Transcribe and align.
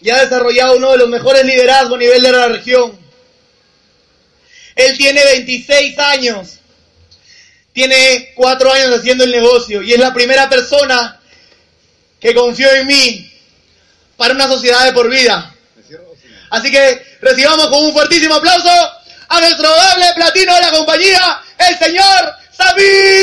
y 0.00 0.10
ha 0.10 0.22
desarrollado 0.22 0.76
uno 0.76 0.92
de 0.92 0.98
los 0.98 1.08
mejores 1.08 1.44
liderazgos 1.44 1.96
a 1.96 2.00
nivel 2.00 2.22
de 2.22 2.32
la 2.32 2.48
región. 2.48 2.98
Él 4.74 4.96
tiene 4.96 5.24
26 5.24 5.98
años, 5.98 6.58
tiene 7.72 8.32
4 8.34 8.72
años 8.72 8.98
haciendo 8.98 9.24
el 9.24 9.32
negocio 9.32 9.82
y 9.82 9.92
es 9.92 9.98
la 9.98 10.12
primera 10.12 10.48
persona 10.48 11.18
que 12.20 12.34
confió 12.34 12.70
en 12.72 12.86
mí 12.86 13.32
para 14.16 14.34
una 14.34 14.46
sociedad 14.46 14.84
de 14.84 14.92
por 14.92 15.08
vida. 15.08 15.54
Así 16.50 16.70
que 16.70 17.04
recibamos 17.20 17.68
con 17.68 17.84
un 17.84 17.92
fuertísimo 17.92 18.34
aplauso 18.34 18.70
a 19.28 19.40
nuestro 19.40 19.68
doble 19.68 20.06
platino 20.14 20.54
de 20.54 20.60
la 20.60 20.70
compañía, 20.70 21.42
el 21.58 21.78
señor 21.78 22.34
Samir 22.56 23.15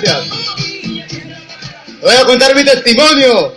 Gracias. 0.00 0.28
Voy 2.00 2.14
a 2.14 2.24
contar 2.24 2.54
mi 2.54 2.64
testimonio. 2.64 3.54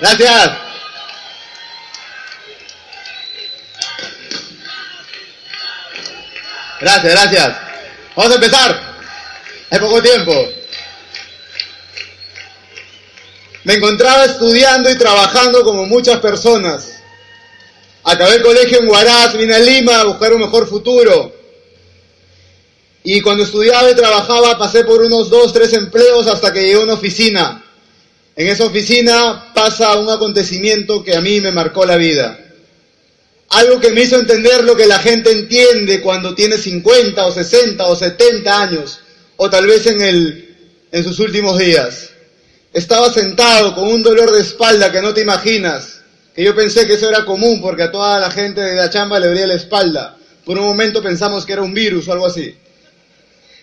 Gracias. 0.00 0.50
Gracias, 6.80 7.12
gracias. 7.12 7.56
Vamos 8.16 8.32
a 8.32 8.34
empezar. 8.34 8.82
Hay 9.70 9.78
poco 9.78 10.02
tiempo. 10.02 10.52
Me 13.62 13.74
encontraba 13.74 14.24
estudiando 14.24 14.90
y 14.90 14.98
trabajando 14.98 15.62
como 15.62 15.86
muchas 15.86 16.18
personas. 16.18 16.91
Acabé 18.12 18.34
el 18.36 18.42
colegio 18.42 18.78
en 18.78 18.88
Huaraz, 18.88 19.38
vine 19.38 19.54
a 19.54 19.58
Lima 19.58 20.02
a 20.02 20.04
buscar 20.04 20.34
un 20.34 20.42
mejor 20.42 20.68
futuro. 20.68 21.34
Y 23.02 23.22
cuando 23.22 23.42
estudiaba 23.42 23.90
y 23.90 23.94
trabajaba 23.94 24.58
pasé 24.58 24.84
por 24.84 25.00
unos 25.00 25.30
dos, 25.30 25.50
tres 25.54 25.72
empleos 25.72 26.26
hasta 26.26 26.52
que 26.52 26.60
llegué 26.60 26.74
a 26.74 26.80
una 26.80 26.92
oficina. 26.92 27.64
En 28.36 28.48
esa 28.48 28.66
oficina 28.66 29.54
pasa 29.54 29.96
un 29.96 30.10
acontecimiento 30.10 31.02
que 31.02 31.16
a 31.16 31.22
mí 31.22 31.40
me 31.40 31.52
marcó 31.52 31.86
la 31.86 31.96
vida. 31.96 32.38
Algo 33.48 33.80
que 33.80 33.92
me 33.92 34.02
hizo 34.02 34.18
entender 34.18 34.62
lo 34.64 34.76
que 34.76 34.86
la 34.86 34.98
gente 34.98 35.32
entiende 35.32 36.02
cuando 36.02 36.34
tiene 36.34 36.58
50 36.58 37.24
o 37.24 37.32
60 37.32 37.86
o 37.86 37.96
70 37.96 38.62
años, 38.62 39.00
o 39.38 39.48
tal 39.48 39.66
vez 39.66 39.86
en, 39.86 40.02
el, 40.02 40.54
en 40.92 41.02
sus 41.02 41.18
últimos 41.18 41.58
días. 41.58 42.10
Estaba 42.74 43.10
sentado 43.10 43.74
con 43.74 43.88
un 43.88 44.02
dolor 44.02 44.32
de 44.32 44.42
espalda 44.42 44.92
que 44.92 45.00
no 45.00 45.14
te 45.14 45.22
imaginas, 45.22 46.01
que 46.34 46.42
yo 46.42 46.54
pensé 46.54 46.86
que 46.86 46.94
eso 46.94 47.08
era 47.08 47.24
común 47.24 47.60
porque 47.60 47.82
a 47.82 47.92
toda 47.92 48.18
la 48.18 48.30
gente 48.30 48.60
de 48.60 48.74
la 48.74 48.88
chamba 48.88 49.18
le 49.18 49.28
dolía 49.28 49.46
la 49.46 49.54
espalda. 49.54 50.16
Por 50.44 50.58
un 50.58 50.64
momento 50.64 51.02
pensamos 51.02 51.44
que 51.44 51.52
era 51.52 51.62
un 51.62 51.74
virus 51.74 52.08
o 52.08 52.12
algo 52.12 52.26
así. 52.26 52.56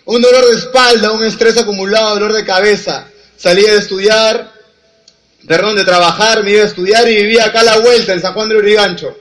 Un 0.05 0.21
dolor 0.21 0.47
de 0.49 0.55
espalda, 0.55 1.11
un 1.11 1.23
estrés 1.23 1.57
acumulado, 1.57 2.15
dolor 2.15 2.33
de 2.33 2.45
cabeza. 2.45 3.07
Salía 3.37 3.73
de 3.73 3.79
estudiar, 3.79 4.51
perdón, 5.47 5.75
de 5.75 5.83
trabajar, 5.83 6.43
me 6.43 6.51
iba 6.51 6.63
a 6.63 6.67
estudiar 6.67 7.07
y 7.09 7.15
vivía 7.15 7.45
acá 7.45 7.61
a 7.61 7.63
la 7.63 7.77
vuelta, 7.79 8.13
en 8.13 8.21
San 8.21 8.33
Juan 8.33 8.49
de 8.49 8.57
Urigancho. 8.57 9.17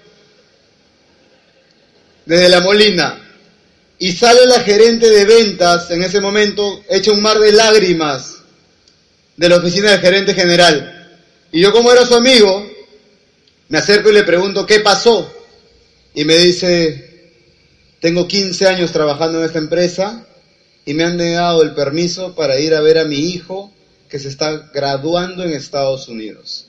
Desde 2.25 2.49
La 2.49 2.61
Molina. 2.61 3.19
Y 3.99 4.13
sale 4.13 4.47
la 4.47 4.61
gerente 4.61 5.09
de 5.09 5.25
ventas 5.25 5.91
en 5.91 6.03
ese 6.03 6.21
momento, 6.21 6.85
echa 6.89 7.13
un 7.13 7.21
mar 7.23 7.39
de 7.39 7.53
lágrimas 7.53 8.37
de 9.37 9.49
la 9.49 9.57
oficina 9.57 9.91
del 9.91 10.01
gerente 10.01 10.35
general. 10.35 11.21
Y 11.51 11.61
yo 11.61 11.73
como 11.73 11.91
era 11.93 12.07
su 12.07 12.15
amigo, 12.15 12.78
me 13.69 13.79
acerco 13.79 14.11
y 14.11 14.15
le 14.15 14.25
pregunto, 14.25 14.67
¿qué 14.67 14.81
pasó? 14.81 15.33
Y 16.15 16.25
me 16.25 16.37
dice, 16.37 17.33
tengo 18.01 18.27
15 18.27 18.67
años 18.67 18.93
trabajando 18.93 19.39
en 19.39 19.45
esta 19.45 19.59
empresa 19.59 20.27
y 20.85 20.95
me 20.95 21.05
han 21.05 21.17
negado 21.17 21.63
el 21.63 21.75
permiso 21.75 22.35
para 22.35 22.59
ir 22.59 22.75
a 22.75 22.81
ver 22.81 22.99
a 22.99 23.05
mi 23.05 23.19
hijo 23.31 23.73
que 24.09 24.19
se 24.19 24.29
está 24.29 24.71
graduando 24.73 25.45
en 25.45 25.53
Estados 25.53 26.09
Unidos. 26.09 26.67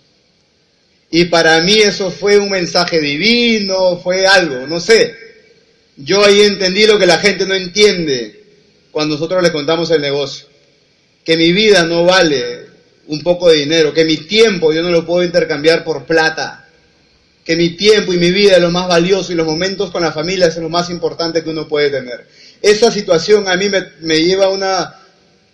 Y 1.12 1.26
para 1.26 1.62
mí 1.62 1.78
eso 1.78 2.12
fue 2.12 2.38
un 2.38 2.50
mensaje 2.50 3.00
divino, 3.00 3.98
fue 3.98 4.28
algo, 4.28 4.68
no 4.68 4.80
sé. 4.80 5.16
Yo 5.96 6.24
ahí 6.24 6.42
entendí 6.42 6.86
lo 6.86 7.00
que 7.00 7.06
la 7.06 7.18
gente 7.18 7.46
no 7.46 7.56
entiende 7.56 8.44
cuando 8.92 9.16
nosotros 9.16 9.42
le 9.42 9.52
contamos 9.52 9.90
el 9.92 10.02
negocio. 10.02 10.48
Que 11.24 11.36
mi 11.36 11.52
vida 11.52 11.84
no 11.84 12.06
vale 12.06 12.68
un 13.08 13.24
poco 13.24 13.50
de 13.50 13.58
dinero, 13.58 13.94
que 13.94 14.06
mi 14.06 14.18
tiempo 14.18 14.72
yo 14.72 14.84
no 14.84 14.92
lo 14.92 15.06
puedo 15.06 15.24
intercambiar 15.24 15.84
por 15.84 16.06
plata, 16.06 16.69
que 17.50 17.56
mi 17.56 17.72
tiempo 17.72 18.14
y 18.14 18.18
mi 18.20 18.30
vida 18.30 18.58
es 18.58 18.62
lo 18.62 18.70
más 18.70 18.88
valioso 18.88 19.32
y 19.32 19.36
los 19.36 19.48
momentos 19.48 19.90
con 19.90 20.04
la 20.04 20.12
familia 20.12 20.46
es 20.46 20.58
lo 20.58 20.70
más 20.70 20.92
importante 20.92 21.44
que 21.44 21.50
uno 21.50 21.68
puede 21.68 21.90
tener. 21.90 22.28
Esa 22.62 22.92
situación 22.92 23.48
a 23.48 23.56
mí 23.56 23.72
me, 24.02 24.20
lleva 24.20 24.46
a 24.46 24.50
una, 24.50 24.96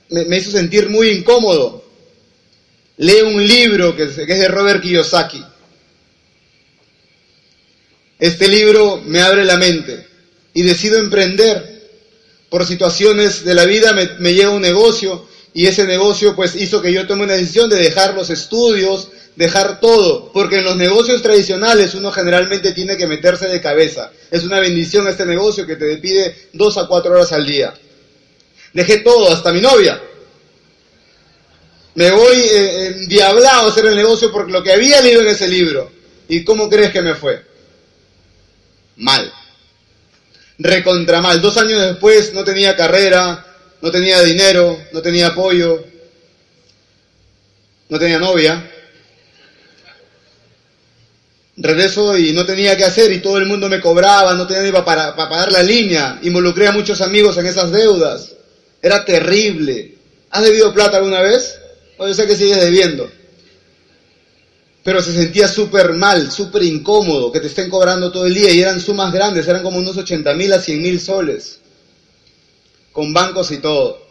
me, 0.09 0.35
hizo 0.35 0.51
sentir 0.51 0.89
muy 0.89 1.07
incómodo. 1.07 1.85
Leo 2.97 3.29
un 3.29 3.47
libro 3.47 3.95
que 3.95 4.03
es, 4.03 4.17
de 4.17 4.47
Robert 4.49 4.81
Kiyosaki. 4.81 5.41
Este 8.19 8.49
libro 8.49 9.01
me 9.05 9.21
abre 9.21 9.45
la 9.45 9.55
mente 9.55 10.05
y 10.53 10.63
decido 10.63 10.99
emprender. 10.99 11.87
Por 12.49 12.65
situaciones 12.65 13.45
de 13.45 13.55
la 13.55 13.63
vida 13.63 13.93
me, 13.93 14.05
me 14.19 14.33
llega 14.33 14.49
un 14.49 14.61
negocio 14.61 15.29
y 15.53 15.67
ese 15.67 15.85
negocio 15.85 16.35
pues 16.35 16.57
hizo 16.57 16.81
que 16.81 16.91
yo 16.91 17.07
tome 17.07 17.23
una 17.23 17.35
decisión 17.35 17.69
de 17.69 17.77
dejar 17.77 18.15
los 18.15 18.29
estudios, 18.29 19.07
dejar 19.35 19.79
todo, 19.79 20.31
porque 20.31 20.57
en 20.57 20.63
los 20.63 20.77
negocios 20.77 21.21
tradicionales 21.21 21.93
uno 21.93 22.11
generalmente 22.11 22.71
tiene 22.71 22.97
que 22.97 23.07
meterse 23.07 23.47
de 23.47 23.61
cabeza. 23.61 24.11
Es 24.31 24.43
una 24.43 24.59
bendición 24.59 25.07
este 25.07 25.25
negocio 25.25 25.65
que 25.65 25.75
te 25.75 25.97
pide 25.97 26.49
dos 26.53 26.77
a 26.77 26.87
cuatro 26.87 27.13
horas 27.13 27.31
al 27.33 27.45
día. 27.45 27.73
Dejé 28.73 28.97
todo, 28.97 29.31
hasta 29.31 29.51
mi 29.51 29.61
novia. 29.61 30.01
Me 31.95 32.11
voy 32.11 32.37
eh, 32.37 32.87
endiablado 32.87 33.67
a 33.67 33.71
hacer 33.71 33.85
el 33.85 33.95
negocio 33.95 34.31
porque 34.31 34.51
lo 34.51 34.61
que 34.61 34.73
había 34.73 35.01
leído 35.01 35.21
en 35.21 35.27
ese 35.27 35.47
libro. 35.47 35.91
¿Y 36.27 36.43
cómo 36.43 36.69
crees 36.69 36.91
que 36.91 37.01
me 37.01 37.15
fue? 37.15 37.41
Mal. 38.97 39.31
Recontra 40.57 41.21
mal. 41.21 41.41
Dos 41.41 41.57
años 41.57 41.81
después 41.81 42.33
no 42.33 42.43
tenía 42.43 42.75
carrera, 42.75 43.45
no 43.81 43.91
tenía 43.91 44.21
dinero, 44.21 44.77
no 44.91 45.01
tenía 45.01 45.27
apoyo, 45.27 45.85
no 47.89 47.99
tenía 47.99 48.19
novia. 48.19 48.71
Regreso 51.57 52.17
y 52.17 52.33
no 52.33 52.45
tenía 52.45 52.75
que 52.75 52.83
hacer 52.83 53.11
y 53.11 53.19
todo 53.19 53.37
el 53.37 53.45
mundo 53.45 53.69
me 53.69 53.79
cobraba, 53.79 54.33
no 54.33 54.45
tenía 54.45 54.63
ni 54.63 54.71
para, 54.71 55.15
pagar 55.15 55.51
la 55.51 55.63
línea. 55.63 56.19
Involucré 56.23 56.67
a 56.67 56.71
muchos 56.71 57.01
amigos 57.01 57.37
en 57.37 57.45
esas 57.45 57.71
deudas. 57.71 58.35
Era 58.81 59.05
terrible. 59.05 59.95
¿Has 60.31 60.43
debido 60.43 60.73
plata 60.73 60.97
alguna 60.97 61.21
vez? 61.21 61.57
O 61.97 62.07
yo 62.07 62.13
sé 62.13 62.27
que 62.27 62.35
sigues 62.35 62.59
debiendo. 62.59 63.09
Pero 64.83 65.01
se 65.01 65.13
sentía 65.13 65.47
súper 65.47 65.93
mal, 65.93 66.29
súper 66.29 66.63
incómodo, 66.63 67.31
que 67.31 67.39
te 67.39 67.47
estén 67.47 67.69
cobrando 67.69 68.11
todo 68.11 68.27
el 68.27 68.35
día 68.35 68.51
y 68.51 68.61
eran 68.61 68.79
sumas 68.79 69.11
grandes, 69.11 69.47
eran 69.47 69.63
como 69.63 69.79
unos 69.79 69.97
80 69.97 70.33
mil 70.35 70.53
a 70.53 70.61
100 70.61 70.81
mil 70.81 70.99
soles 70.99 71.59
con 72.95 73.13
bancos 73.13 73.51
y 73.51 73.57
todo. 73.57 74.04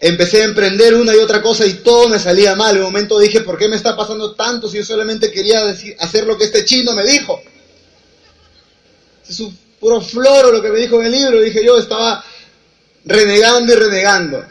Empecé 0.00 0.42
a 0.42 0.44
emprender 0.44 0.94
una 0.94 1.14
y 1.14 1.18
otra 1.18 1.40
cosa 1.40 1.66
y 1.66 1.74
todo 1.74 2.08
me 2.08 2.18
salía 2.18 2.54
mal. 2.54 2.76
En 2.76 2.82
un 2.82 2.92
momento 2.92 3.18
dije, 3.18 3.40
¿por 3.40 3.56
qué 3.56 3.68
me 3.68 3.76
está 3.76 3.96
pasando 3.96 4.34
tanto 4.34 4.68
si 4.68 4.78
yo 4.78 4.84
solamente 4.84 5.30
quería 5.30 5.64
decir, 5.64 5.96
hacer 5.98 6.26
lo 6.26 6.36
que 6.36 6.44
este 6.44 6.64
chino 6.64 6.94
me 6.94 7.04
dijo? 7.04 7.40
Es 9.28 9.40
un 9.40 9.56
puro 9.80 10.00
floro 10.00 10.52
lo 10.52 10.60
que 10.60 10.70
me 10.70 10.80
dijo 10.80 11.00
en 11.00 11.06
el 11.06 11.12
libro. 11.12 11.40
Dije 11.40 11.64
yo, 11.64 11.78
estaba 11.78 12.24
renegando 13.04 13.72
y 13.72 13.76
renegando. 13.76 14.44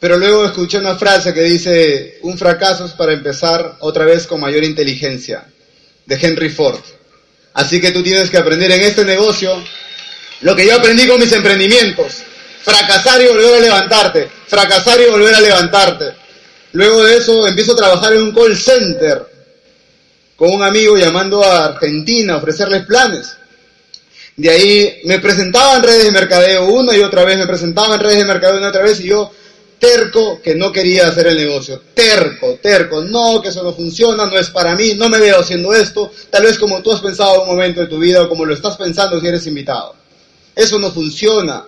Pero 0.00 0.16
luego 0.16 0.44
escuché 0.44 0.78
una 0.78 0.96
frase 0.96 1.34
que 1.34 1.42
dice, 1.42 2.18
un 2.22 2.38
fracaso 2.38 2.84
es 2.84 2.92
para 2.92 3.12
empezar 3.12 3.76
otra 3.80 4.04
vez 4.04 4.26
con 4.26 4.40
mayor 4.40 4.62
inteligencia, 4.62 5.46
de 6.06 6.18
Henry 6.20 6.50
Ford. 6.50 6.80
Así 7.54 7.80
que 7.80 7.90
tú 7.90 8.02
tienes 8.02 8.30
que 8.30 8.38
aprender 8.38 8.70
en 8.70 8.82
este 8.82 9.04
negocio 9.04 9.60
lo 10.42 10.54
que 10.54 10.66
yo 10.66 10.76
aprendí 10.76 11.08
con 11.08 11.18
mis 11.18 11.32
emprendimientos. 11.32 12.22
Fracasar 12.62 13.20
y 13.22 13.26
volver 13.26 13.54
a 13.54 13.60
levantarte. 13.60 14.30
Fracasar 14.46 15.00
y 15.00 15.10
volver 15.10 15.34
a 15.34 15.40
levantarte. 15.40 16.14
Luego 16.72 17.02
de 17.04 17.16
eso 17.16 17.46
empiezo 17.46 17.72
a 17.72 17.76
trabajar 17.76 18.12
en 18.12 18.22
un 18.22 18.32
call 18.32 18.56
center 18.56 19.26
con 20.36 20.52
un 20.52 20.62
amigo 20.62 20.96
llamando 20.96 21.42
a 21.42 21.66
Argentina 21.66 22.34
a 22.34 22.36
ofrecerles 22.36 22.86
planes. 22.86 23.36
De 24.36 24.50
ahí 24.50 25.00
me 25.04 25.18
presentaba 25.18 25.76
en 25.76 25.82
redes 25.82 26.04
de 26.04 26.12
mercadeo 26.12 26.66
una 26.66 26.96
y 26.96 27.00
otra 27.00 27.24
vez, 27.24 27.38
me 27.38 27.46
presentaba 27.46 27.96
en 27.96 28.00
redes 28.00 28.18
de 28.18 28.24
mercadeo 28.24 28.58
una 28.58 28.66
y 28.66 28.70
otra 28.70 28.82
vez 28.82 29.00
y 29.00 29.08
yo 29.08 29.32
terco 29.78 30.40
que 30.42 30.54
no 30.54 30.70
quería 30.72 31.08
hacer 31.08 31.26
el 31.28 31.36
negocio. 31.36 31.82
Terco, 31.94 32.58
terco, 32.62 33.02
no, 33.02 33.40
que 33.42 33.48
eso 33.48 33.62
no 33.62 33.72
funciona, 33.72 34.26
no 34.26 34.38
es 34.38 34.50
para 34.50 34.76
mí, 34.76 34.94
no 34.94 35.08
me 35.08 35.18
veo 35.18 35.40
haciendo 35.40 35.72
esto, 35.72 36.12
tal 36.30 36.44
vez 36.44 36.58
como 36.58 36.82
tú 36.82 36.92
has 36.92 37.00
pensado 37.00 37.34
en 37.34 37.40
un 37.42 37.56
momento 37.56 37.80
de 37.80 37.86
tu 37.86 37.98
vida 37.98 38.22
o 38.22 38.28
como 38.28 38.44
lo 38.44 38.54
estás 38.54 38.76
pensando 38.76 39.20
si 39.20 39.26
eres 39.26 39.46
invitado. 39.46 39.96
Eso 40.54 40.78
no 40.78 40.90
funciona. 40.90 41.64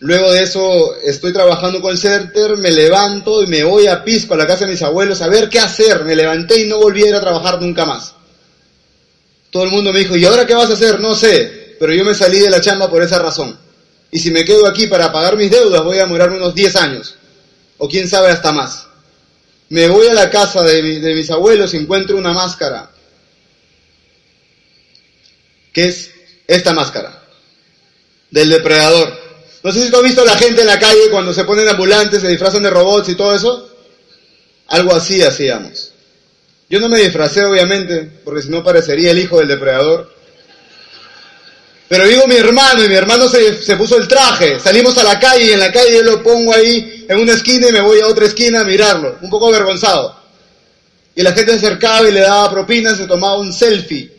Luego 0.00 0.30
de 0.32 0.42
eso 0.42 0.94
estoy 1.02 1.32
trabajando 1.32 1.80
con 1.80 1.96
CERTER, 1.96 2.58
me 2.58 2.70
levanto 2.70 3.42
y 3.42 3.46
me 3.46 3.64
voy 3.64 3.86
a 3.86 4.04
Pisco, 4.04 4.34
a 4.34 4.36
la 4.36 4.46
casa 4.46 4.66
de 4.66 4.72
mis 4.72 4.82
abuelos, 4.82 5.22
a 5.22 5.28
ver 5.28 5.48
qué 5.48 5.58
hacer. 5.58 6.04
Me 6.04 6.14
levanté 6.14 6.60
y 6.60 6.68
no 6.68 6.78
volví 6.78 7.02
a 7.04 7.08
ir 7.08 7.14
a 7.14 7.20
trabajar 7.20 7.60
nunca 7.62 7.86
más. 7.86 8.14
Todo 9.50 9.64
el 9.64 9.70
mundo 9.70 9.92
me 9.92 10.00
dijo, 10.00 10.16
¿y 10.16 10.24
ahora 10.26 10.46
qué 10.46 10.54
vas 10.54 10.68
a 10.68 10.74
hacer? 10.74 11.00
No 11.00 11.14
sé, 11.14 11.76
pero 11.80 11.94
yo 11.94 12.04
me 12.04 12.14
salí 12.14 12.40
de 12.40 12.50
la 12.50 12.60
chamba 12.60 12.90
por 12.90 13.02
esa 13.02 13.18
razón. 13.18 13.58
Y 14.10 14.18
si 14.18 14.30
me 14.30 14.44
quedo 14.44 14.66
aquí 14.66 14.86
para 14.86 15.10
pagar 15.10 15.36
mis 15.36 15.50
deudas, 15.50 15.82
voy 15.82 15.96
a 15.96 16.02
demorarme 16.02 16.36
unos 16.36 16.54
10 16.54 16.76
años. 16.76 17.14
O 17.78 17.88
quién 17.88 18.06
sabe 18.06 18.28
hasta 18.28 18.52
más. 18.52 18.86
Me 19.70 19.88
voy 19.88 20.08
a 20.08 20.14
la 20.14 20.28
casa 20.28 20.62
de, 20.62 21.00
de 21.00 21.14
mis 21.14 21.30
abuelos 21.30 21.72
y 21.72 21.78
encuentro 21.78 22.18
una 22.18 22.32
máscara. 22.34 22.90
Que 25.72 25.86
es 25.86 26.10
esta 26.46 26.74
máscara. 26.74 27.22
Del 28.30 28.50
depredador. 28.50 29.25
No 29.66 29.72
sé 29.72 29.82
si 29.82 29.90
tú 29.90 29.96
has 29.96 30.04
visto 30.04 30.22
a 30.22 30.24
la 30.24 30.36
gente 30.36 30.60
en 30.60 30.68
la 30.68 30.78
calle 30.78 31.10
cuando 31.10 31.34
se 31.34 31.42
ponen 31.42 31.68
ambulantes, 31.68 32.22
se 32.22 32.28
disfrazan 32.28 32.62
de 32.62 32.70
robots 32.70 33.08
y 33.08 33.16
todo 33.16 33.34
eso. 33.34 33.68
Algo 34.68 34.94
así 34.94 35.20
hacíamos. 35.20 35.90
Yo 36.70 36.78
no 36.78 36.88
me 36.88 37.00
disfracé, 37.00 37.44
obviamente, 37.44 38.08
porque 38.22 38.42
si 38.42 38.48
no 38.48 38.62
parecería 38.62 39.10
el 39.10 39.18
hijo 39.18 39.40
del 39.40 39.48
depredador. 39.48 40.14
Pero 41.88 42.06
digo 42.06 42.28
mi 42.28 42.36
hermano, 42.36 42.84
y 42.84 42.88
mi 42.88 42.94
hermano 42.94 43.28
se, 43.28 43.60
se, 43.60 43.74
puso 43.74 43.96
el 43.96 44.06
traje. 44.06 44.60
Salimos 44.60 44.96
a 44.98 45.02
la 45.02 45.18
calle 45.18 45.46
y 45.46 45.52
en 45.54 45.58
la 45.58 45.72
calle 45.72 45.96
yo 45.96 46.02
lo 46.04 46.22
pongo 46.22 46.54
ahí 46.54 47.04
en 47.08 47.18
una 47.18 47.32
esquina 47.32 47.68
y 47.68 47.72
me 47.72 47.80
voy 47.80 47.98
a 47.98 48.06
otra 48.06 48.26
esquina 48.26 48.60
a 48.60 48.64
mirarlo, 48.64 49.18
un 49.20 49.30
poco 49.30 49.48
avergonzado. 49.48 50.16
Y 51.16 51.22
la 51.22 51.32
gente 51.32 51.58
se 51.58 51.66
acercaba 51.66 52.08
y 52.08 52.12
le 52.12 52.20
daba 52.20 52.52
propinas, 52.52 52.98
se 52.98 53.08
tomaba 53.08 53.36
un 53.38 53.52
selfie. 53.52 54.12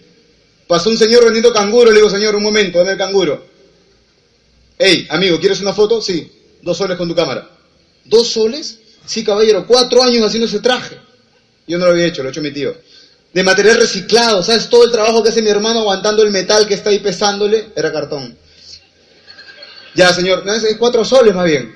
Pasó 0.67 0.89
un 0.89 0.97
señor 0.97 1.23
vendiendo 1.23 1.53
canguro, 1.53 1.89
le 1.89 1.99
digo, 1.99 2.09
señor, 2.09 2.35
un 2.35 2.43
momento, 2.43 2.79
dame 2.79 2.91
el 2.91 2.97
canguro. 2.97 3.55
Hey, 4.79 5.07
amigo, 5.09 5.39
¿quieres 5.39 5.59
una 5.61 5.73
foto? 5.73 6.01
Sí, 6.01 6.31
dos 6.61 6.77
soles 6.77 6.97
con 6.97 7.07
tu 7.07 7.15
cámara. 7.15 7.49
¿Dos 8.05 8.27
soles? 8.27 8.77
Sí, 9.07 9.23
caballero, 9.23 9.65
cuatro 9.65 10.03
años 10.03 10.23
haciendo 10.23 10.45
ese 10.45 10.59
traje. 10.59 10.97
Yo 11.65 11.79
no 11.79 11.85
lo 11.85 11.91
había 11.91 12.05
hecho, 12.05 12.21
lo 12.21 12.29
ha 12.29 12.31
hecho 12.31 12.41
mi 12.41 12.51
tío. 12.51 12.75
De 13.33 13.43
material 13.43 13.77
reciclado, 13.77 14.43
¿sabes? 14.43 14.69
Todo 14.69 14.83
el 14.83 14.91
trabajo 14.91 15.23
que 15.23 15.29
hace 15.29 15.41
mi 15.41 15.49
hermano 15.49 15.79
aguantando 15.79 16.21
el 16.21 16.29
metal 16.29 16.67
que 16.67 16.75
está 16.75 16.91
ahí 16.91 16.99
pesándole, 16.99 17.69
era 17.75 17.91
cartón. 17.91 18.37
Ya, 19.95 20.13
señor, 20.13 20.45
no, 20.45 20.53
es 20.53 20.63
cuatro 20.77 21.03
soles 21.03 21.33
más 21.33 21.45
bien. 21.45 21.75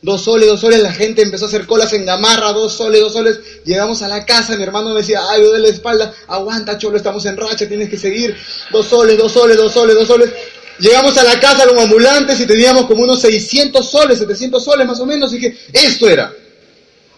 Dos 0.00 0.22
soles, 0.22 0.48
dos 0.48 0.60
soles, 0.60 0.80
la 0.80 0.92
gente 0.92 1.22
empezó 1.22 1.46
a 1.46 1.48
hacer 1.48 1.66
colas 1.66 1.92
en 1.92 2.06
gamarra, 2.06 2.52
dos 2.52 2.72
soles, 2.72 3.00
dos 3.00 3.12
soles. 3.12 3.40
Llegamos 3.64 4.00
a 4.02 4.08
la 4.08 4.24
casa, 4.24 4.56
mi 4.56 4.62
hermano 4.62 4.90
me 4.90 5.00
decía, 5.00 5.20
ay, 5.28 5.42
de 5.42 5.58
la 5.58 5.68
espalda, 5.68 6.14
aguanta, 6.28 6.78
cholo, 6.78 6.96
estamos 6.96 7.26
en 7.26 7.36
racha, 7.36 7.66
tienes 7.66 7.90
que 7.90 7.98
seguir. 7.98 8.36
Dos 8.70 8.86
soles, 8.86 9.18
dos 9.18 9.32
soles, 9.32 9.56
dos 9.56 9.72
soles, 9.72 9.96
dos 9.96 10.06
soles. 10.06 10.30
Llegamos 10.78 11.16
a 11.18 11.24
la 11.24 11.40
casa 11.40 11.66
como 11.66 11.80
ambulantes 11.80 12.38
y 12.40 12.46
teníamos 12.46 12.86
como 12.86 13.02
unos 13.02 13.20
600 13.20 13.88
soles, 13.88 14.18
700 14.18 14.62
soles 14.62 14.86
más 14.86 15.00
o 15.00 15.06
menos, 15.06 15.32
y 15.32 15.38
dije, 15.38 15.58
esto 15.72 16.08
era. 16.08 16.32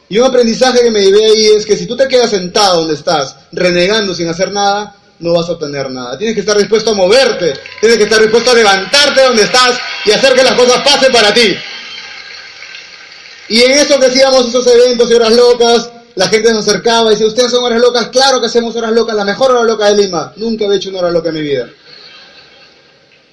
Y 0.09 0.19
un 0.19 0.25
aprendizaje 0.25 0.83
que 0.83 0.91
me 0.91 1.01
llevé 1.01 1.25
ahí 1.25 1.47
es 1.57 1.65
que 1.65 1.77
si 1.77 1.87
tú 1.87 1.97
te 1.97 2.09
quedas 2.09 2.31
sentado 2.31 2.81
donde 2.81 2.95
estás, 2.95 3.37
renegando 3.53 4.15
sin 4.15 4.29
hacer 4.29 4.51
nada, 4.51 4.97
no 5.21 5.35
vas 5.35 5.49
a 5.49 5.53
obtener 5.53 5.91
nada. 5.91 6.19
Tienes 6.19 6.35
que 6.35 6.41
estar 6.41 6.57
dispuesto 6.57 6.91
a 6.91 6.95
moverte, 6.95 7.55
tienes 7.81 7.99
que 7.99 8.05
estar 8.05 8.21
dispuesto 8.21 8.51
a 8.51 8.55
levantarte 8.55 9.23
donde 9.23 9.43
estás 9.43 9.79
y 10.05 10.11
hacer 10.11 10.35
que 10.35 10.43
las 10.43 10.55
cosas 10.55 10.83
pasen 10.83 11.13
para 11.13 11.33
ti. 11.33 11.55
Y 13.51 13.63
en 13.63 13.73
eso 13.73 14.01
que 14.01 14.07
esos 14.07 14.67
eventos 14.67 15.11
y 15.11 15.15
horas 15.15 15.33
locas, 15.33 15.91
la 16.15 16.29
gente 16.29 16.53
nos 16.53 16.67
acercaba 16.67 17.11
y 17.11 17.15
decía, 17.15 17.27
¿ustedes 17.27 17.51
son 17.51 17.65
horas 17.65 17.81
locas? 17.81 18.09
Claro 18.09 18.41
que 18.41 18.47
hacemos 18.47 18.75
horas 18.77 18.93
locas, 18.93 19.15
la 19.15 19.25
mejor 19.25 19.53
hora 19.53 19.65
loca 19.65 19.87
de 19.87 20.03
Lima. 20.03 20.33
Nunca 20.37 20.65
he 20.65 20.75
hecho 20.75 20.91
una 20.91 21.01
hora 21.01 21.11
loca 21.11 21.29
en 21.29 21.35
mi 21.35 21.43
vida. 21.43 21.69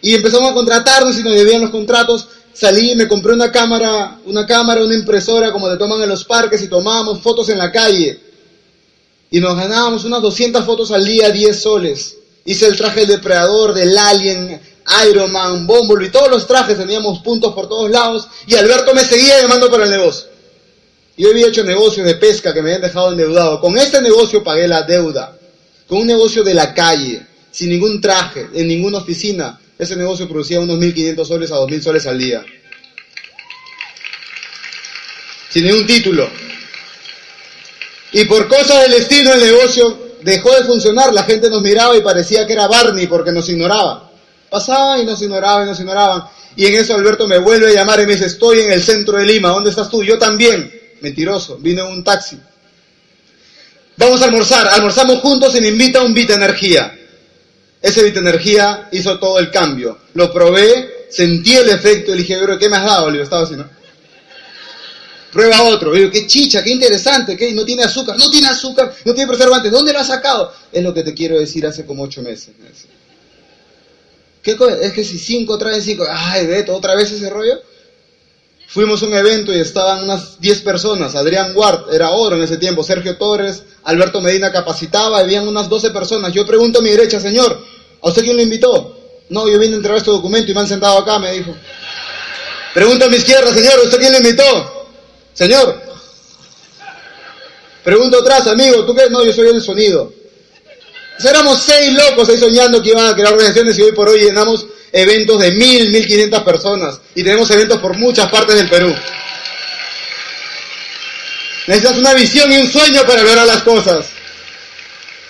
Y 0.02 0.16
empezamos 0.16 0.52
a 0.52 0.54
contratarnos 0.54 1.18
y 1.18 1.24
nos 1.24 1.34
debían 1.34 1.62
los 1.62 1.72
contratos. 1.72 2.28
Salí 2.54 2.92
y 2.92 2.96
me 2.96 3.08
compré 3.08 3.34
una 3.34 3.52
cámara, 3.52 4.20
una 4.26 4.46
cámara, 4.46 4.84
una 4.84 4.96
impresora 4.96 5.52
como 5.52 5.70
te 5.70 5.78
toman 5.78 6.02
en 6.02 6.10
los 6.10 6.24
parques 6.24 6.62
y 6.62 6.68
tomábamos 6.68 7.22
fotos 7.22 7.50
en 7.50 7.58
la 7.58 7.72
calle. 7.72 8.20
Y 9.30 9.40
nos 9.40 9.56
ganábamos 9.56 10.06
unas 10.06 10.22
200 10.22 10.66
fotos 10.66 10.92
al 10.92 11.06
día, 11.06 11.30
10 11.30 11.62
soles. 11.62 12.18
Hice 12.46 12.66
el 12.68 12.78
traje 12.78 13.02
del 13.02 13.10
depredador, 13.10 13.74
del 13.74 13.98
alien, 13.98 14.60
Iron 15.10 15.32
Man, 15.32 15.68
Bumblebee, 15.68 16.10
todos 16.10 16.30
los 16.30 16.48
trajes, 16.48 16.78
teníamos 16.78 17.20
puntos 17.20 17.54
por 17.54 17.68
todos 17.68 17.92
lados. 17.92 18.28
Y 18.48 18.56
Alberto 18.56 18.94
me 18.94 19.04
seguía 19.04 19.42
llamando 19.42 19.70
para 19.70 19.84
el 19.84 19.90
negocio. 19.90 20.28
Yo 21.18 21.32
había 21.32 21.48
hecho 21.48 21.64
negocios 21.64 22.06
de 22.06 22.16
pesca 22.16 22.54
que 22.54 22.62
me 22.62 22.70
habían 22.70 22.84
dejado 22.84 23.12
endeudado. 23.12 23.60
Con 23.60 23.78
este 23.78 24.02
negocio 24.02 24.44
pagué 24.44 24.68
la 24.68 24.84
deuda. 24.84 25.38
Con 25.88 26.00
un 26.00 26.08
negocio 26.08 26.44
de 26.44 26.54
la 26.54 26.74
calle, 26.74 27.26
sin 27.52 27.70
ningún 27.70 28.00
traje, 28.00 28.48
en 28.54 28.68
ninguna 28.68 29.00
oficina. 29.00 29.60
Ese 29.77 29.95
negocio 29.95 30.27
producía 30.27 30.59
unos 30.59 30.77
1.500 30.79 31.25
soles 31.25 31.51
a 31.51 31.56
2.000 31.56 31.81
soles 31.81 32.06
al 32.07 32.18
día. 32.18 32.44
Sin 35.50 35.65
ningún 35.65 35.85
título. 35.85 36.29
Y 38.12 38.25
por 38.25 38.47
cosas 38.47 38.81
del 38.81 38.91
destino 38.91 39.33
el 39.33 39.39
negocio 39.39 40.07
dejó 40.21 40.56
de 40.56 40.63
funcionar. 40.63 41.13
La 41.13 41.24
gente 41.24 41.50
nos 41.50 41.62
miraba 41.62 41.95
y 41.95 42.01
parecía 42.01 42.47
que 42.47 42.53
era 42.53 42.68
Barney 42.68 43.07
porque 43.07 43.31
nos 43.31 43.47
ignoraba. 43.50 44.12
Pasaba 44.50 45.00
y 45.00 45.06
nos 45.06 45.21
ignoraba 45.21 45.63
y 45.63 45.68
nos 45.68 45.79
ignoraban. 45.79 46.24
Y 46.56 46.65
en 46.65 46.75
eso 46.75 46.95
Alberto 46.95 47.27
me 47.27 47.38
vuelve 47.38 47.69
a 47.69 47.74
llamar 47.74 48.00
y 48.00 48.07
me 48.07 48.13
dice, 48.13 48.25
estoy 48.25 48.62
en 48.62 48.71
el 48.71 48.81
centro 48.81 49.18
de 49.18 49.25
Lima, 49.25 49.50
¿dónde 49.50 49.69
estás 49.69 49.89
tú? 49.89 50.03
Yo 50.03 50.18
también. 50.18 50.74
Mentiroso, 51.01 51.57
vine 51.57 51.81
en 51.81 51.88
un 51.88 52.03
taxi. 52.03 52.39
Vamos 53.97 54.21
a 54.21 54.25
almorzar, 54.25 54.68
almorzamos 54.68 55.19
juntos 55.19 55.56
y 55.56 55.62
me 55.62 55.68
invita 55.68 56.00
a 56.00 56.03
un 56.03 56.13
Vita 56.13 56.33
Energía. 56.33 56.97
Ese 57.88 58.07
Energía 58.07 58.89
hizo 58.92 59.18
todo 59.18 59.39
el 59.39 59.50
cambio. 59.50 59.98
Lo 60.13 60.34
probé, 60.34 61.07
sentí 61.10 61.56
el 61.56 61.69
efecto 61.69 62.13
y 62.13 62.18
dije, 62.18 62.38
¿qué 62.60 62.69
me 62.69 62.78
has 62.78 62.86
dado? 62.86 63.10
Le 63.10 63.22
estaba 63.22 63.44
así, 63.44 63.56
¿no? 63.56 63.69
Prueba 65.31 65.63
otro. 65.63 65.92
qué 65.92 66.28
chicha, 66.28 66.63
qué 66.63 66.72
interesante, 66.72 67.38
¿qué? 67.38 67.54
No 67.54 67.63
tiene 67.63 67.84
azúcar, 67.84 68.18
no 68.18 68.30
tiene 68.30 68.48
azúcar, 68.48 68.94
no 69.06 69.13
tiene 69.13 69.28
preservantes. 69.28 69.72
¿Dónde 69.72 69.94
lo 69.94 70.00
has 70.00 70.07
sacado? 70.07 70.51
Es 70.72 70.84
lo 70.84 70.94
que 70.94 71.04
te 71.04 71.13
quiero 71.13 71.39
decir 71.39 71.66
hace 71.66 71.86
como 71.86 72.04
ocho 72.04 72.22
meses. 72.22 72.50
¿Qué 74.42 74.57
es 74.81 74.94
que 74.94 75.04
si 75.04 75.18
cinco 75.19 75.57
traen 75.57 75.81
cinco, 75.81 76.06
ay, 76.10 76.45
Beto, 76.48 76.75
otra 76.75 76.95
vez 76.95 77.12
ese 77.12 77.30
rollo. 77.30 77.62
Fuimos 78.68 79.01
a 79.01 79.06
un 79.06 79.13
evento 79.13 79.54
y 79.54 79.60
estaban 79.60 80.04
unas 80.04 80.42
10 80.42 80.62
personas. 80.62 81.16
Adrián 81.16 81.54
Ward 81.56 81.94
era 81.94 82.10
oro 82.12 82.36
en 82.36 82.44
ese 82.44 82.57
tiempo. 82.57 82.84
Sergio 82.84 83.18
Torres, 83.18 83.63
Alberto 83.84 84.19
Medina 84.19 84.51
capacitaba. 84.51 85.19
Habían 85.19 85.48
unas 85.48 85.69
12 85.69 85.92
personas. 85.92 86.34
Yo 86.34 86.45
pregunto 86.45 86.80
a 86.80 86.81
mi 86.81 86.89
derecha, 86.89 87.19
señor, 87.19 87.62
¿a 88.02 88.08
usted 88.10 88.24
quién 88.24 88.36
lo 88.36 88.42
invitó? 88.42 88.98
No, 89.30 89.48
yo 89.50 89.60
vine 89.60 89.74
a 89.74 89.76
entregar 89.78 89.98
este 89.98 90.12
documento 90.12 90.52
y 90.52 90.54
me 90.54 90.62
han 90.62 90.68
sentado 90.68 90.98
acá, 91.00 91.20
me 91.20 91.32
dijo. 91.34 91.56
Pregunto 92.74 93.06
a 93.06 93.10
mi 93.10 93.18
izquierda, 93.18 93.54
señor, 93.54 93.80
¿usted 93.84 93.98
quién 93.98 94.12
lo 94.12 94.18
invitó? 94.20 94.88
Señor. 95.34 95.82
Pregunto 97.84 98.20
atrás, 98.20 98.48
amigo, 98.48 98.86
¿tú 98.86 98.94
qué? 98.94 99.10
No, 99.10 99.24
yo 99.24 99.34
soy 99.34 99.48
el 99.48 99.62
sonido. 99.62 100.12
éramos 101.24 101.62
seis 101.62 101.94
locos 101.94 102.30
ahí 102.30 102.38
soñando 102.38 102.82
que 102.82 102.89
iban 102.89 103.06
a 103.06 103.16
crear 103.16 103.34
organizaciones 103.34 103.77
y 103.80 103.84
hoy 103.84 103.92
por 103.94 104.10
hoy 104.10 104.22
llenamos 104.22 104.66
eventos 104.92 105.39
de 105.39 105.51
mil, 105.51 105.89
mil 105.89 106.06
quinientas 106.06 106.44
personas 106.44 107.00
y 107.16 107.24
tenemos 107.24 107.50
eventos 107.51 107.80
por 107.80 107.96
muchas 107.98 108.30
partes 108.30 108.56
del 108.56 108.70
Perú. 108.70 108.94
Necesitas 111.68 111.98
una 111.98 112.13
visión 112.13 112.51
y 112.51 112.58
un 112.58 112.72
sueño 112.72 113.06
para 113.06 113.24
lograr 113.24 113.46
las 113.46 113.63
cosas. 113.63 114.08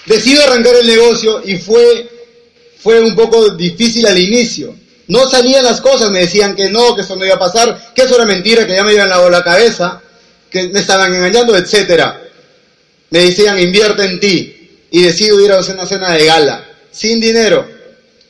Decido 0.06 0.44
arrancar 0.44 0.76
el 0.76 0.88
negocio 0.88 1.42
y 1.44 1.58
fue, 1.58 2.08
fue 2.82 3.00
un 3.00 3.16
poco 3.16 3.50
difícil 3.52 4.06
al 4.06 4.18
inicio. 4.18 4.76
No 5.08 5.30
salían 5.30 5.64
las 5.64 5.82
cosas, 5.82 6.12
me 6.12 6.20
decían 6.20 6.56
que 6.56 6.70
no, 6.70 6.96
que 6.96 7.02
eso 7.02 7.16
no 7.16 7.26
iba 7.26 7.36
a 7.36 7.40
pasar, 7.40 7.94
que 7.96 8.02
eso 8.04 8.16
era 8.16 8.26
mentira, 8.26 8.68
que 8.68 8.76
ya 8.76 8.84
me 8.84 8.94
iban 8.94 9.12
a 9.12 9.30
la 9.30 9.44
cabeza, 9.44 10.02
que 10.50 10.68
me 10.70 10.80
estaban 10.80 11.14
engañando, 11.14 11.56
etcétera. 11.56 12.22
Me 13.10 13.20
decían, 13.20 13.60
invierte 13.60 14.04
en 14.04 14.20
ti. 14.20 14.54
Y 14.90 15.04
decido 15.04 15.40
ir 15.42 15.52
a 15.52 15.60
hacer 15.60 15.76
una 15.76 15.86
cena 15.86 16.12
de 16.14 16.26
gala, 16.26 16.66
sin 16.92 17.20
dinero 17.20 17.78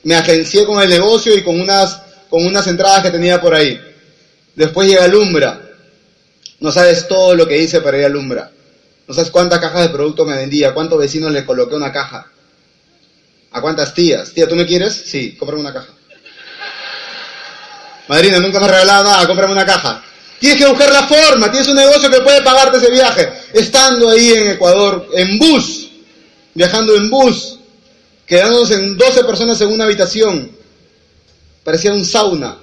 me 0.08 0.16
agencié 0.16 0.66
con 0.66 0.82
el 0.82 0.88
negocio 0.88 1.36
y 1.36 1.44
con 1.44 1.60
unas, 1.60 2.02
con 2.30 2.46
unas 2.46 2.66
entradas 2.68 3.04
que 3.04 3.12
tenía 3.12 3.42
por 3.42 3.54
ahí. 3.54 3.78
Después 4.56 4.88
llega 4.88 5.06
Lumbra. 5.06 5.62
No 6.62 6.72
sabes 6.72 7.10
todo 7.10 7.36
lo 7.36 7.46
que 7.46 7.62
hice 7.62 7.82
para 7.82 7.98
ir 7.98 8.06
a 8.06 8.10
Lumbra. 8.10 8.50
No 9.06 9.14
sabes 9.14 9.32
cuántas 9.32 9.60
cajas 9.60 9.82
de 9.82 9.90
producto 9.90 10.24
me 10.24 10.38
vendía, 10.38 10.74
cuántos 10.74 10.98
vecinos 10.98 11.34
le 11.34 11.46
coloqué 11.46 11.76
una 11.76 11.92
caja. 11.92 12.32
¿A 13.52 13.62
cuántas 13.62 13.94
tías? 13.94 14.32
Tía, 14.32 14.48
¿tú 14.48 14.56
me 14.56 14.66
quieres? 14.66 15.04
Sí, 15.06 15.36
cómprame 15.38 15.62
una 15.62 15.74
caja. 15.74 15.90
Madrina, 18.08 18.40
nunca 18.40 18.60
me 18.60 18.66
has 18.66 18.72
regalado 18.72 19.04
nada, 19.04 19.28
cómprame 19.28 19.54
una 19.54 19.66
caja. 19.66 20.04
Tienes 20.40 20.60
que 20.60 20.68
buscar 20.68 20.92
la 20.92 21.08
forma, 21.08 21.50
tienes 21.50 21.68
un 21.68 21.76
negocio 21.76 22.10
que 22.10 22.22
puede 22.22 22.42
pagarte 22.42 22.78
ese 22.78 22.92
viaje. 22.92 23.28
Estando 23.54 24.10
ahí 24.10 24.32
en 24.34 24.52
Ecuador, 24.52 25.10
en 25.14 25.40
bus, 25.40 25.90
viajando 26.54 26.96
en 26.96 27.10
bus, 27.10 27.60
quedándonos 28.26 28.72
en 28.72 28.96
12 28.96 29.24
personas 29.24 29.60
en 29.62 29.70
una 29.70 29.86
habitación. 29.86 30.52
Parecía 31.64 31.92
un 31.92 32.06
sauna. 32.06 32.58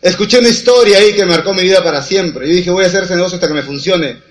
Escuché 0.00 0.38
una 0.38 0.48
historia 0.48 0.98
ahí 0.98 1.12
que 1.14 1.24
marcó 1.24 1.52
mi 1.54 1.62
vida 1.62 1.82
para 1.82 2.02
siempre. 2.02 2.46
Yo 2.46 2.54
dije, 2.54 2.70
voy 2.70 2.84
a 2.84 2.88
hacer 2.88 3.04
ese 3.04 3.16
negocio 3.16 3.36
hasta 3.36 3.48
que 3.48 3.54
me 3.54 3.62
funcione. 3.62 4.22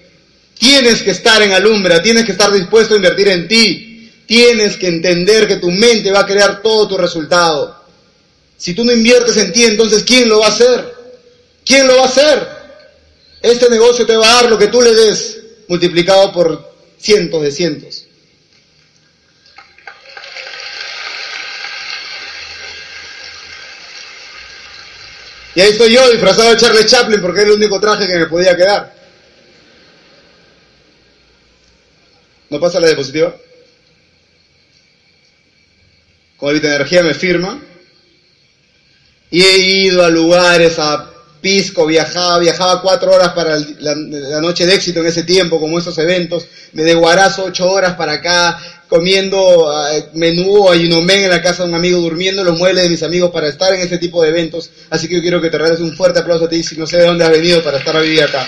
Tienes 0.57 1.01
que 1.01 1.11
estar 1.11 1.41
en 1.41 1.51
alumbra, 1.51 2.01
tienes 2.01 2.25
que 2.25 2.31
estar 2.31 2.51
dispuesto 2.53 2.93
a 2.93 2.97
invertir 2.97 3.27
en 3.27 3.47
ti. 3.47 3.92
Tienes 4.33 4.77
que 4.77 4.87
entender 4.87 5.47
que 5.47 5.57
tu 5.57 5.69
mente 5.69 6.11
va 6.11 6.21
a 6.21 6.25
crear 6.25 6.63
todo 6.63 6.87
tu 6.87 6.97
resultado. 6.97 7.83
Si 8.57 8.73
tú 8.73 8.83
no 8.83 8.91
inviertes 8.91 9.37
en 9.37 9.53
ti, 9.53 9.63
entonces 9.63 10.01
¿quién 10.01 10.27
lo 10.27 10.39
va 10.39 10.47
a 10.47 10.49
hacer? 10.49 10.91
¿Quién 11.63 11.85
lo 11.85 11.97
va 11.97 12.01
a 12.01 12.07
hacer? 12.07 12.47
Este 13.43 13.69
negocio 13.69 14.07
te 14.07 14.15
va 14.15 14.27
a 14.27 14.41
dar 14.41 14.49
lo 14.49 14.57
que 14.57 14.69
tú 14.69 14.81
le 14.81 14.95
des, 14.95 15.37
multiplicado 15.67 16.33
por 16.33 16.73
cientos 16.97 17.43
de 17.43 17.51
cientos. 17.51 18.05
Y 25.53 25.61
ahí 25.61 25.69
estoy 25.69 25.93
yo 25.93 26.09
disfrazado 26.09 26.49
de 26.49 26.57
Charlie 26.57 26.87
Chaplin 26.87 27.21
porque 27.21 27.41
era 27.41 27.51
el 27.51 27.57
único 27.57 27.79
traje 27.79 28.07
que 28.07 28.17
me 28.17 28.25
podía 28.25 28.57
quedar. 28.57 28.95
¿No 32.49 32.59
pasa 32.59 32.79
la 32.79 32.87
diapositiva? 32.87 33.35
Evita 36.49 36.67
Energía 36.67 37.03
me 37.03 37.13
firma. 37.13 37.61
Y 39.31 39.41
he 39.41 39.57
ido 39.57 40.03
a 40.03 40.09
lugares, 40.09 40.77
a 40.77 41.09
Pisco, 41.43 41.85
viajaba, 41.85 42.39
viajaba 42.39 42.81
cuatro 42.81 43.11
horas 43.11 43.33
para 43.33 43.59
la, 43.79 44.39
noche 44.39 44.65
de 44.65 44.75
éxito 44.75 45.01
en 45.01 45.07
ese 45.07 45.23
tiempo, 45.23 45.59
como 45.59 45.77
esos 45.77 45.97
eventos. 45.97 46.45
Me 46.71 46.83
de 46.83 46.93
Guarazo 46.93 47.43
ocho 47.45 47.69
horas 47.69 47.95
para 47.95 48.13
acá, 48.13 48.57
comiendo 48.87 49.67
uh, 49.67 49.73
menú 50.13 50.67
o 50.67 50.71
ayunomén 50.71 51.25
en 51.25 51.29
la 51.29 51.41
casa 51.41 51.63
de 51.63 51.69
un 51.69 51.75
amigo, 51.75 51.99
durmiendo 51.99 52.43
en 52.43 52.47
los 52.47 52.57
muebles 52.57 52.83
de 52.83 52.89
mis 52.89 53.03
amigos 53.03 53.31
para 53.31 53.49
estar 53.49 53.73
en 53.73 53.81
ese 53.81 53.97
tipo 53.97 54.23
de 54.23 54.29
eventos. 54.29 54.69
Así 54.89 55.09
que 55.09 55.15
yo 55.15 55.21
quiero 55.21 55.41
que 55.41 55.49
te 55.49 55.57
regales 55.57 55.81
un 55.81 55.93
fuerte 55.93 56.19
aplauso 56.19 56.45
a 56.45 56.49
ti, 56.49 56.63
si 56.63 56.77
no 56.77 56.87
sé 56.87 56.97
de 56.97 57.07
dónde 57.07 57.25
has 57.25 57.31
venido 57.31 57.61
para 57.61 57.79
estar 57.79 57.95
hoy 57.95 58.17
acá. 58.21 58.47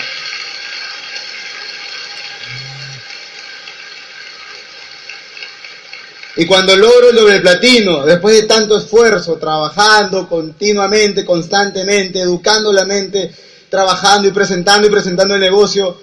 Y 6.36 6.44
cuando 6.44 6.76
logro 6.76 7.10
el 7.10 7.16
doble 7.16 7.40
platino, 7.40 8.04
después 8.04 8.34
de 8.34 8.46
tanto 8.46 8.76
esfuerzo, 8.76 9.38
trabajando 9.38 10.28
continuamente, 10.28 11.24
constantemente, 11.24 12.20
educando 12.20 12.72
la 12.72 12.84
mente, 12.84 13.32
trabajando 13.70 14.28
y 14.28 14.32
presentando 14.32 14.86
y 14.86 14.90
presentando 14.90 15.34
el 15.34 15.40
negocio, 15.40 15.98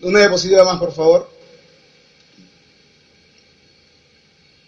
una 0.00 0.20
diapositiva 0.20 0.64
más, 0.64 0.78
por 0.78 0.94
favor. 0.94 1.30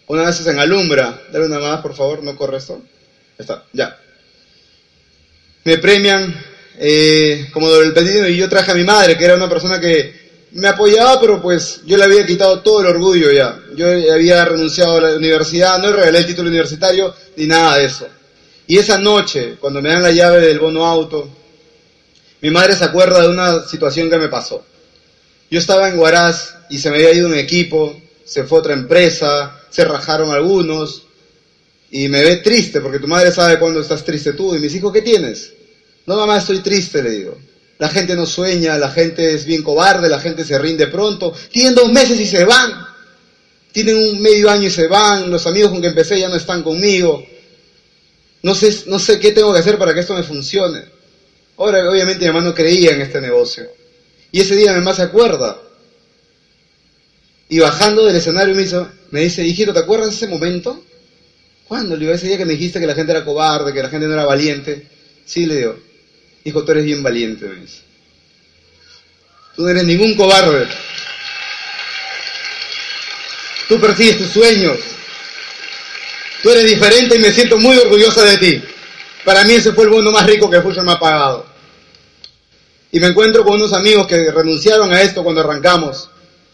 Una 0.05 0.23
vez 0.23 0.45
en 0.45 0.59
alumbra, 0.59 1.19
dale 1.31 1.47
una 1.47 1.59
más, 1.59 1.81
por 1.81 1.95
favor, 1.95 2.21
no 2.21 2.35
corre 2.35 2.57
esto. 2.57 2.79
Está, 3.39 3.65
ya. 3.73 3.99
Me 5.63 5.79
premian 5.79 6.33
eh, 6.77 7.49
como 7.51 7.69
doble 7.69 7.91
platino 7.91 8.27
y 8.27 8.37
yo 8.37 8.47
traje 8.47 8.71
a 8.71 8.75
mi 8.75 8.83
madre, 8.83 9.17
que 9.17 9.25
era 9.25 9.35
una 9.35 9.49
persona 9.49 9.79
que 9.79 10.26
me 10.57 10.69
apoyaba, 10.69 11.21
pero 11.21 11.39
pues 11.39 11.81
yo 11.85 11.97
le 11.97 12.03
había 12.03 12.25
quitado 12.25 12.61
todo 12.61 12.81
el 12.81 12.87
orgullo 12.87 13.31
ya. 13.31 13.59
Yo 13.75 13.89
había 14.11 14.43
renunciado 14.43 14.97
a 14.97 15.01
la 15.01 15.15
universidad, 15.15 15.77
no 15.77 15.91
le 15.91 15.97
regalé 15.97 16.17
el 16.17 16.25
título 16.25 16.49
universitario 16.49 17.13
ni 17.35 17.45
nada 17.45 17.77
de 17.77 17.85
eso. 17.85 18.07
Y 18.65 18.79
esa 18.79 18.97
noche, 18.97 19.57
cuando 19.59 19.83
me 19.83 19.89
dan 19.89 20.01
la 20.01 20.11
llave 20.11 20.41
del 20.41 20.57
bono 20.57 20.83
auto, 20.83 21.29
mi 22.41 22.49
madre 22.49 22.75
se 22.75 22.85
acuerda 22.85 23.21
de 23.21 23.29
una 23.29 23.67
situación 23.67 24.09
que 24.09 24.17
me 24.17 24.29
pasó. 24.29 24.65
Yo 25.51 25.59
estaba 25.59 25.89
en 25.89 25.99
Huaraz 25.99 26.55
y 26.71 26.79
se 26.79 26.89
me 26.89 26.97
había 26.97 27.13
ido 27.13 27.27
un 27.27 27.35
equipo, 27.35 27.95
se 28.25 28.43
fue 28.43 28.57
otra 28.57 28.73
empresa, 28.73 29.61
se 29.69 29.85
rajaron 29.85 30.31
algunos 30.31 31.03
y 31.91 32.09
me 32.09 32.23
ve 32.23 32.37
triste 32.37 32.81
porque 32.81 32.97
tu 32.97 33.07
madre 33.07 33.31
sabe 33.31 33.59
cuando 33.59 33.79
estás 33.79 34.03
triste 34.03 34.33
tú 34.33 34.55
y 34.55 34.57
me 34.57 34.63
dice, 34.63 34.77
hijo, 34.77 34.91
¿qué 34.91 35.03
tienes? 35.03 35.53
No, 36.07 36.15
mamá, 36.15 36.39
estoy 36.39 36.61
triste, 36.61 37.03
le 37.03 37.11
digo. 37.11 37.37
La 37.79 37.89
gente 37.89 38.15
no 38.15 38.25
sueña, 38.25 38.77
la 38.77 38.89
gente 38.89 39.33
es 39.33 39.45
bien 39.45 39.61
cobarde, 39.61 40.09
la 40.09 40.19
gente 40.19 40.43
se 40.43 40.57
rinde 40.57 40.87
pronto. 40.87 41.33
Tienen 41.51 41.75
dos 41.75 41.91
meses 41.91 42.19
y 42.19 42.25
se 42.25 42.43
van. 42.43 42.87
Tienen 43.71 43.97
un 43.97 44.21
medio 44.21 44.49
año 44.49 44.67
y 44.67 44.71
se 44.71 44.87
van. 44.87 45.29
Los 45.29 45.45
amigos 45.45 45.71
con 45.71 45.81
que 45.81 45.87
empecé 45.87 46.19
ya 46.19 46.29
no 46.29 46.35
están 46.35 46.63
conmigo. 46.63 47.23
No 48.41 48.55
sé, 48.55 48.83
no 48.87 48.97
sé 48.97 49.19
qué 49.19 49.31
tengo 49.31 49.53
que 49.53 49.59
hacer 49.59 49.77
para 49.77 49.93
que 49.93 49.99
esto 49.99 50.15
me 50.15 50.23
funcione. 50.23 50.85
Ahora, 51.57 51.89
obviamente, 51.89 52.31
mi 52.31 52.39
no 52.39 52.53
creía 52.53 52.91
en 52.91 53.01
este 53.01 53.21
negocio. 53.21 53.67
Y 54.31 54.41
ese 54.41 54.55
día 54.55 54.71
mi 54.73 54.79
mamá 54.79 54.95
se 54.95 55.03
acuerda. 55.03 55.61
Y 57.49 57.59
bajando 57.59 58.05
del 58.05 58.15
escenario 58.15 58.55
me, 58.55 58.63
hizo, 58.63 58.89
me 59.11 59.21
dice, 59.21 59.43
hijito, 59.45 59.73
¿te 59.73 59.79
acuerdas 59.79 60.09
de 60.09 60.15
ese 60.15 60.27
momento? 60.27 60.83
¿Cuándo? 61.67 61.95
Le 61.95 62.01
digo, 62.01 62.13
ese 62.13 62.27
día 62.27 62.37
que 62.37 62.45
me 62.45 62.53
dijiste 62.53 62.79
que 62.79 62.87
la 62.87 62.95
gente 62.95 63.11
era 63.11 63.23
cobarde, 63.23 63.73
que 63.73 63.83
la 63.83 63.89
gente 63.89 64.07
no 64.07 64.13
era 64.13 64.25
valiente. 64.25 64.87
Sí, 65.25 65.45
le 65.45 65.55
digo. 65.55 65.86
Hijo, 66.47 66.63
tú 66.63 66.71
eres 66.71 66.85
bien 66.85 67.03
valiente, 67.03 67.45
me. 67.45 67.57
Tú 69.53 69.63
no 69.63 69.69
eres 69.69 69.83
ningún 69.83 70.15
cobarde. 70.15 70.65
Tú 73.67 73.77
persigues 73.81 74.17
tus 74.17 74.29
sueños. 74.29 74.77
Tú 76.41 76.49
eres 76.49 76.63
diferente 76.63 77.17
y 77.17 77.19
me 77.19 77.33
siento 77.33 77.57
muy 77.57 77.77
orgullosa 77.77 78.23
de 78.23 78.37
ti. 78.37 78.63
Para 79.25 79.43
mí 79.43 79.55
ese 79.55 79.73
fue 79.73 79.83
el 79.83 79.89
bono 79.89 80.09
más 80.09 80.25
rico 80.25 80.49
que 80.49 80.61
Fusion 80.61 80.85
me 80.85 80.93
ha 80.93 80.99
pagado. 80.99 81.45
Y 82.93 83.01
me 83.01 83.07
encuentro 83.07 83.43
con 83.43 83.55
unos 83.55 83.73
amigos 83.73 84.07
que 84.07 84.31
renunciaron 84.31 84.93
a 84.93 85.01
esto 85.01 85.25
cuando 85.25 85.41
arrancamos. 85.41 86.09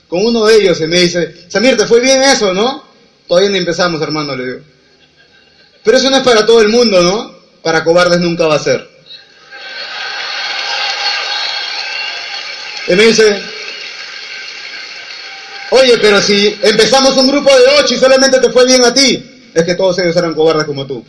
Con 0.07 0.25
uno 0.25 0.43
de 0.45 0.55
ellos 0.55 0.81
y 0.81 0.87
me 0.87 1.01
dice, 1.01 1.45
Samir, 1.49 1.77
¿te 1.77 1.85
fue 1.85 1.99
bien 1.99 2.23
eso, 2.23 2.51
no? 2.51 2.83
Todavía 3.27 3.51
no 3.51 3.57
empezamos, 3.57 4.01
hermano, 4.01 4.35
le 4.35 4.43
digo. 4.43 4.59
Pero 5.83 5.97
eso 5.97 6.09
no 6.09 6.17
es 6.17 6.23
para 6.23 6.47
todo 6.47 6.61
el 6.61 6.69
mundo, 6.69 6.99
¿no? 7.03 7.35
Para 7.61 7.83
cobardes 7.83 8.19
nunca 8.21 8.47
va 8.47 8.55
a 8.55 8.59
ser. 8.59 8.92
Y 12.87 12.95
me 12.95 13.05
dice, 13.05 13.41
oye, 15.71 15.97
pero 15.99 16.21
si 16.21 16.57
empezamos 16.61 17.15
un 17.17 17.27
grupo 17.27 17.49
de 17.49 17.65
ocho 17.79 17.93
y 17.93 17.97
solamente 17.97 18.39
te 18.39 18.51
fue 18.51 18.65
bien 18.65 18.83
a 18.83 18.93
ti, 18.93 19.51
es 19.53 19.63
que 19.63 19.75
todos 19.75 19.97
ellos 19.99 20.15
eran 20.15 20.33
cobardes 20.33 20.65
como 20.65 20.85
tú. 20.85 21.03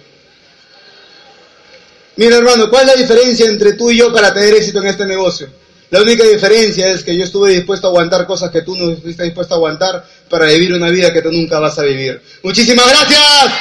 Mira 2.16 2.36
hermano, 2.36 2.70
¿cuál 2.70 2.88
es 2.88 2.94
la 2.94 3.02
diferencia 3.02 3.46
entre 3.46 3.72
tú 3.72 3.90
y 3.90 3.96
yo 3.96 4.12
para 4.12 4.32
tener 4.32 4.54
éxito 4.54 4.78
en 4.78 4.86
este 4.86 5.04
negocio? 5.04 5.48
La 5.90 6.00
única 6.00 6.24
diferencia 6.24 6.88
es 6.90 7.02
que 7.02 7.16
yo 7.16 7.24
estuve 7.24 7.50
dispuesto 7.50 7.86
a 7.86 7.90
aguantar 7.90 8.26
cosas 8.26 8.50
que 8.50 8.62
tú 8.62 8.76
no 8.76 8.90
estuviste 8.90 9.24
dispuesto 9.24 9.54
a 9.54 9.56
aguantar 9.56 10.04
para 10.28 10.46
vivir 10.46 10.74
una 10.74 10.90
vida 10.90 11.12
que 11.12 11.22
tú 11.22 11.30
nunca 11.30 11.58
vas 11.58 11.78
a 11.78 11.82
vivir. 11.82 12.20
Muchísimas 12.42 12.86
gracias. 12.88 13.52